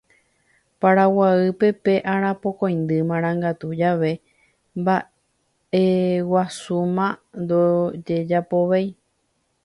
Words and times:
Paraguáype 0.81 1.69
pe 1.83 1.93
Arapokõindy 2.13 2.97
Marangatu 3.09 3.67
jave 3.81 4.11
mba'eveguasúma 4.79 7.07
ndojejapovéi 7.41 8.87